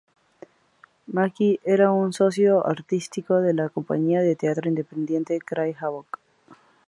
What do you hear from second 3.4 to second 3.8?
la